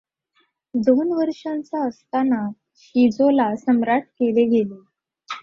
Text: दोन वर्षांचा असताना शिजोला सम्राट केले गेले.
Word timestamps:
दोन 0.73 1.11
वर्षांचा 1.11 1.85
असताना 1.87 2.41
शिजोला 2.77 3.53
सम्राट 3.57 4.03
केले 4.19 4.45
गेले. 4.49 4.81